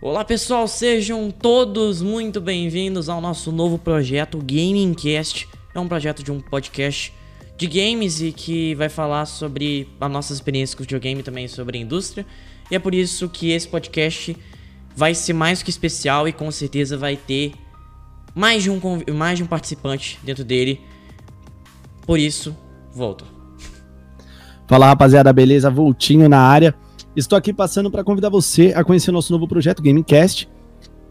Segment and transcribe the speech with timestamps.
[0.00, 5.48] Olá pessoal, sejam todos muito bem-vindos ao nosso novo projeto Gamingcast.
[5.74, 7.12] É um projeto de um podcast
[7.56, 11.78] de games e que vai falar sobre as nossas experiências com videogame e também sobre
[11.78, 12.24] a indústria.
[12.70, 14.36] E é por isso que esse podcast
[14.94, 17.54] vai ser mais que especial e com certeza vai ter
[18.36, 18.80] mais de um,
[19.12, 20.80] mais de um participante dentro dele.
[22.06, 22.56] Por isso,
[22.92, 23.24] volta.
[24.68, 25.68] Fala rapaziada, beleza?
[25.68, 26.72] Voltinho na área.
[27.18, 30.48] Estou aqui passando para convidar você a conhecer nosso novo projeto Gamingcast,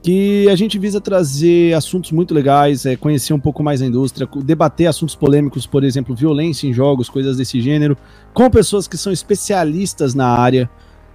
[0.00, 4.28] que a gente visa trazer assuntos muito legais, é, conhecer um pouco mais a indústria,
[4.44, 7.98] debater assuntos polêmicos, por exemplo, violência em jogos, coisas desse gênero,
[8.32, 10.70] com pessoas que são especialistas na área.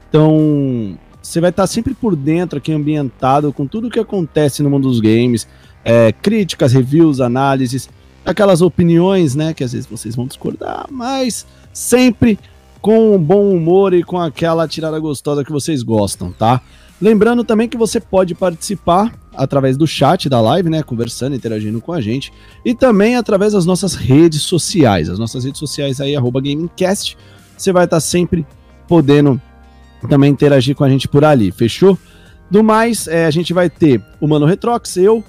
[0.09, 4.69] Então, você vai estar sempre por dentro aqui, ambientado com tudo o que acontece no
[4.69, 5.47] mundo dos games,
[5.85, 7.89] é, críticas, reviews, análises,
[8.25, 12.37] aquelas opiniões, né, que às vezes vocês vão discordar, mas sempre
[12.81, 16.61] com bom humor e com aquela tirada gostosa que vocês gostam, tá?
[17.01, 21.93] Lembrando também que você pode participar através do chat da live, né, conversando, interagindo com
[21.93, 22.31] a gente,
[22.65, 25.09] e também através das nossas redes sociais.
[25.09, 27.17] As nossas redes sociais aí, arroba Gamingcast,
[27.57, 28.45] você vai estar sempre
[28.87, 29.41] podendo
[30.09, 31.97] também interagir com a gente por ali, fechou?
[32.49, 35.23] Do mais, é, a gente vai ter o Mano Retrox, eu,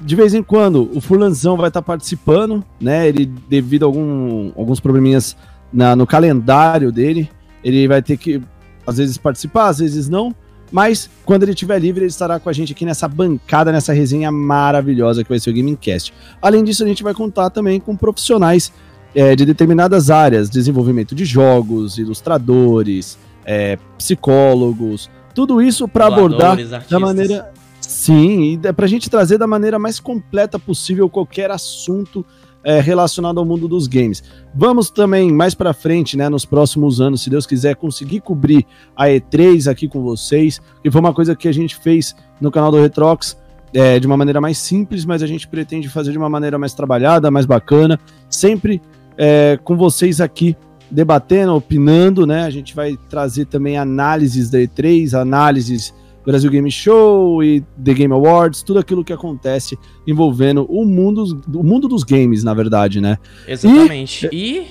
[0.00, 4.78] de vez em quando o Furlanzão vai estar participando, né, ele devido a algum, alguns
[4.78, 5.36] probleminhas
[5.72, 7.30] na, no calendário dele.
[7.62, 8.40] Ele vai ter que,
[8.86, 10.34] às vezes, participar, às vezes não.
[10.70, 14.30] Mas quando ele estiver livre, ele estará com a gente aqui nessa bancada, nessa resenha
[14.30, 16.12] maravilhosa que vai ser o Gamingcast.
[16.42, 18.72] Além disso, a gente vai contar também com profissionais
[19.14, 26.88] é, de determinadas áreas, desenvolvimento de jogos, ilustradores, é, psicólogos, tudo isso para abordar artistas.
[26.88, 27.52] da maneira.
[27.80, 32.26] Sim, e para a gente trazer da maneira mais completa possível qualquer assunto
[32.68, 34.22] é, relacionado ao mundo dos games.
[34.54, 39.06] Vamos também mais para frente, né, nos próximos anos, se Deus quiser, conseguir cobrir a
[39.06, 42.78] E3 aqui com vocês, que foi uma coisa que a gente fez no canal do
[42.78, 43.38] Retrox.
[43.72, 46.72] É, de uma maneira mais simples, mas a gente pretende fazer de uma maneira mais
[46.72, 48.80] trabalhada, mais bacana, sempre
[49.18, 50.56] é, com vocês aqui
[50.90, 52.44] debatendo, opinando, né?
[52.44, 55.92] A gente vai trazer também análises da E3, análises
[56.28, 61.62] Brasil Game Show e The Game Awards, tudo aquilo que acontece envolvendo o mundo, o
[61.62, 63.16] mundo dos games, na verdade, né?
[63.46, 64.28] Exatamente.
[64.30, 64.58] E.
[64.58, 64.66] e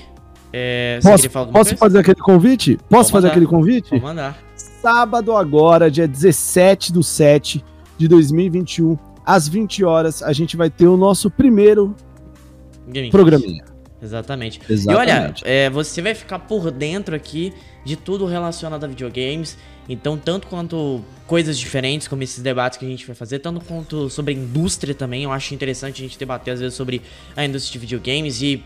[0.52, 2.78] é, posso, posso fazer aquele convite?
[2.88, 3.90] Posso fazer aquele convite?
[3.90, 4.38] Vou mandar.
[4.54, 7.64] Sábado agora, dia 17 do 7
[7.98, 11.92] de 2021, às 20 horas, a gente vai ter o nosso primeiro
[12.86, 13.64] Game programinha.
[14.02, 14.60] Exatamente.
[14.68, 14.88] Exatamente.
[14.88, 17.52] E olha, é, você vai ficar por dentro aqui
[17.84, 19.56] de tudo relacionado a videogames.
[19.88, 24.10] Então, tanto quanto coisas diferentes, como esses debates que a gente vai fazer, tanto quanto
[24.10, 27.02] sobre a indústria também, eu acho interessante a gente debater às vezes sobre
[27.34, 28.62] a indústria de videogames e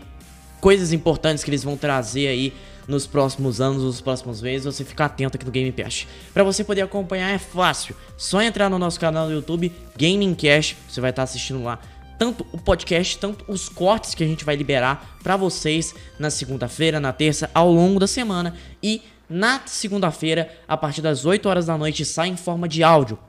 [0.59, 2.53] coisas importantes que eles vão trazer aí
[2.87, 6.05] nos próximos anos, nos próximos meses, você ficar atento aqui no Game Pass.
[6.33, 10.75] Para você poder acompanhar é fácil, só entrar no nosso canal do YouTube, Gaming Cash,
[10.87, 11.79] você vai estar assistindo lá
[12.23, 16.97] tanto o podcast, tanto os cortes que a gente vai liberar para vocês na segunda-feira,
[16.97, 21.77] na terça, ao longo da semana e na segunda-feira, a partir das 8 horas da
[21.77, 23.19] noite, sai em forma de áudio.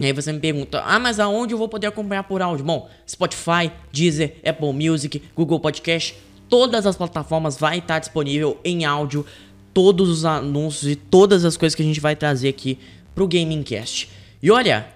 [0.00, 2.64] E aí você me pergunta, ah, mas aonde eu vou poder acompanhar por áudio?
[2.64, 6.16] Bom, Spotify, Deezer, Apple Music, Google Podcast,
[6.48, 9.24] todas as plataformas vai estar disponível em áudio,
[9.72, 12.76] todos os anúncios e todas as coisas que a gente vai trazer aqui
[13.14, 14.10] pro Gaming Cast.
[14.42, 14.95] E olha,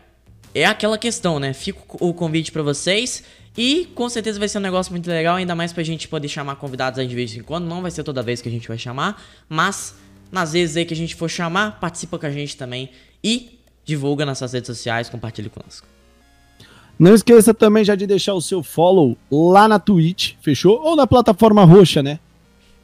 [0.55, 1.53] é aquela questão, né?
[1.53, 3.23] Fica o convite para vocês.
[3.57, 6.57] E com certeza vai ser um negócio muito legal, ainda mais pra gente poder chamar
[6.57, 7.67] convidados aí de vez em quando.
[7.67, 9.97] Não vai ser toda vez que a gente vai chamar, mas
[10.31, 12.91] nas vezes aí que a gente for chamar, participa com a gente também
[13.23, 15.87] e divulga nas suas redes sociais, compartilhe conosco.
[16.99, 20.81] Não esqueça também já de deixar o seu follow lá na Twitch, fechou?
[20.81, 22.21] Ou na plataforma roxa, né?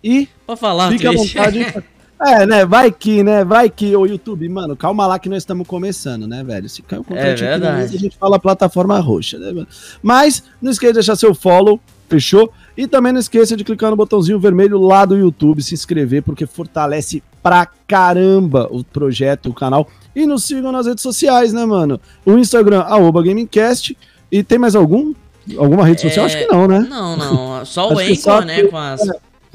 [0.02, 1.84] E Pode falar, fique à vontade.
[2.20, 2.64] É, né?
[2.64, 3.44] Vai que, né?
[3.44, 6.68] Vai que o YouTube, mano, calma lá que nós estamos começando, né, velho?
[6.68, 7.96] Se caiu o conteúdo é verdade.
[7.96, 9.68] a gente fala plataforma roxa, né, mano?
[10.02, 12.52] Mas não esqueça de deixar seu follow, fechou?
[12.76, 16.46] E também não esqueça de clicar no botãozinho vermelho lá do YouTube, se inscrever, porque
[16.46, 19.88] fortalece pra caramba o projeto, o canal.
[20.14, 22.00] E nos sigam nas redes sociais, né, mano?
[22.24, 23.96] O Instagram, arroba GamingCast.
[24.32, 25.12] E tem mais algum?
[25.56, 26.24] Alguma rede social?
[26.24, 26.26] É...
[26.26, 26.86] Acho que não, né?
[26.88, 27.64] Não, não.
[27.66, 28.62] Só o Anchor, né?
[28.64, 29.00] Com as...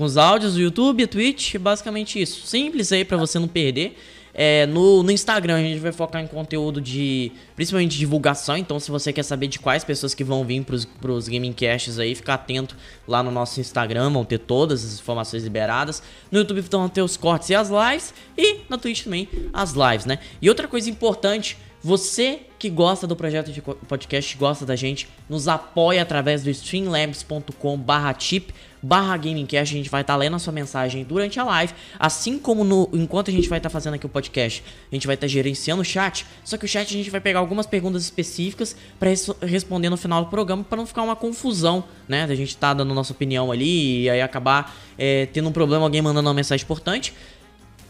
[0.01, 2.47] Com os áudios do YouTube, Twitch, basicamente isso.
[2.47, 3.95] Simples aí para você não perder.
[4.33, 8.57] É, no, no Instagram a gente vai focar em conteúdo de principalmente divulgação.
[8.57, 11.99] Então, se você quer saber de quais pessoas que vão vir pros, pros gaming casts
[11.99, 12.75] aí, fica atento
[13.07, 16.01] lá no nosso Instagram, vão ter todas as informações liberadas.
[16.31, 18.11] No YouTube vão ter os cortes e as lives.
[18.35, 20.17] E na Twitch também as lives, né?
[20.41, 25.47] E outra coisa importante Você que gosta do projeto de podcast, gosta da gente, nos
[25.47, 31.03] apoia através do streamlabs.com/tip barra gamingcast, a gente vai estar tá lendo a sua mensagem
[31.03, 34.09] durante a live, assim como no, enquanto a gente vai estar tá fazendo aqui o
[34.09, 37.09] podcast, a gente vai estar tá gerenciando o chat, só que o chat a gente
[37.09, 41.01] vai pegar algumas perguntas específicas para res responder no final do programa, para não ficar
[41.01, 45.49] uma confusão, né, da gente tá dando nossa opinião ali e aí acabar é, tendo
[45.49, 47.13] um problema, alguém mandando uma mensagem importante,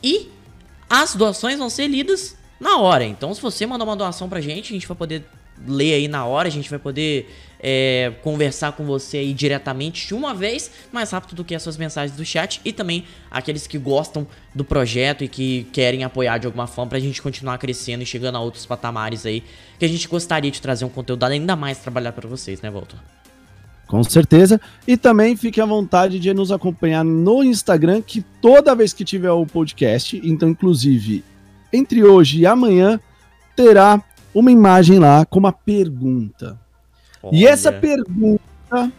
[0.04, 0.30] e
[0.90, 3.04] as doações vão ser lidas na hora.
[3.04, 5.26] Então, se você mandar uma doação pra gente, a gente vai poder
[5.68, 7.28] ler aí na hora, a gente vai poder
[7.60, 11.78] é, conversar com você aí diretamente de uma vez, mais rápido do que as suas
[11.78, 14.26] mensagens do chat e também aqueles que gostam
[14.56, 18.38] do projeto e que querem apoiar de alguma forma pra gente continuar crescendo e chegando
[18.38, 19.44] a outros patamares aí
[19.78, 22.98] que a gente gostaria de trazer um conteúdo ainda mais trabalhar para vocês, né, Walter?
[23.88, 24.60] Com certeza.
[24.88, 29.32] E também fique à vontade de nos acompanhar no Instagram, que toda vez que tiver
[29.32, 31.24] o podcast, então, inclusive,
[31.74, 33.00] entre hoje e amanhã,
[33.56, 34.02] terá
[34.34, 36.58] uma imagem lá com uma pergunta.
[37.22, 37.36] Olha.
[37.36, 38.92] E essa pergunta,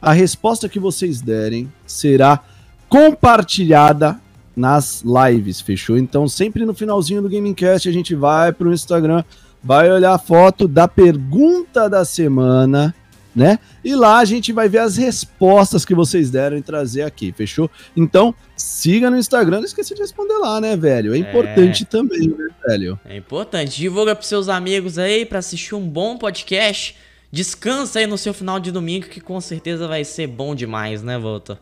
[0.00, 2.40] a resposta que vocês derem será
[2.88, 4.20] compartilhada
[4.56, 5.98] nas lives, fechou?
[5.98, 9.22] Então, sempre no finalzinho do Gamingcast, a gente vai para o Instagram,
[9.62, 12.94] vai olhar a foto da pergunta da semana
[13.36, 13.58] né?
[13.84, 17.70] E lá a gente vai ver as respostas que vocês deram e trazer aqui, fechou?
[17.94, 21.14] Então, siga no Instagram, não esqueça de responder lá, né, velho?
[21.14, 21.86] É importante é...
[21.86, 22.98] também, né, velho?
[23.04, 23.76] É importante.
[23.76, 26.96] Divulga pros seus amigos aí para assistir um bom podcast.
[27.30, 31.18] Descansa aí no seu final de domingo, que com certeza vai ser bom demais, né,
[31.18, 31.60] Volta?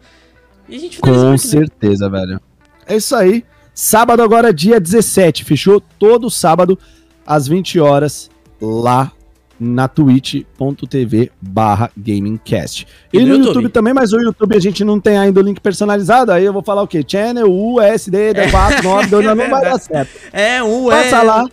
[0.68, 2.40] E a gente Com certeza, velho.
[2.86, 3.44] É isso aí.
[3.74, 5.82] Sábado agora, dia 17, fechou?
[5.98, 6.78] Todo sábado,
[7.26, 8.30] às 20 horas,
[8.60, 9.10] lá
[9.64, 12.86] na twitch.tv barra gamingcast.
[13.12, 13.46] E, e no, YouTube?
[13.46, 13.68] YouTube?
[13.70, 16.62] também, mas o YouTube a gente não tem ainda o link personalizado, aí eu vou
[16.62, 17.04] falar o quê?
[17.06, 20.10] Channel, USD, D4, 9, 2, não vai dar certo.
[20.32, 21.22] É, U, Passa é...
[21.22, 21.48] lá.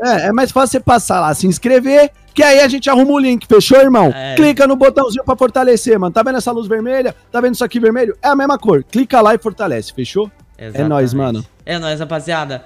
[0.00, 3.18] É, é mais fácil você passar lá, se inscrever, que aí a gente arruma o
[3.18, 4.12] link, fechou, irmão?
[4.14, 4.36] É.
[4.36, 6.12] Clica no botãozinho pra fortalecer, mano.
[6.12, 7.14] Tá vendo essa luz vermelha?
[7.32, 8.16] Tá vendo isso aqui vermelho?
[8.22, 8.84] É a mesma cor.
[8.84, 10.30] Clica lá e fortalece, fechou?
[10.56, 10.86] Exatamente.
[10.86, 11.44] É nóis, mano.
[11.66, 12.64] É nóis, rapaziada.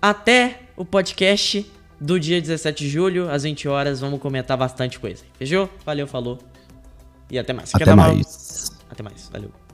[0.00, 1.66] Até o podcast
[2.00, 4.00] do dia 17 de julho, às 20 horas.
[4.00, 5.24] Vamos comentar bastante coisa.
[5.38, 5.68] Fechou?
[5.84, 6.38] Valeu, falou.
[7.30, 7.74] E até mais.
[7.74, 8.70] Até mais.
[8.90, 9.28] Até mais.
[9.30, 9.67] Valeu.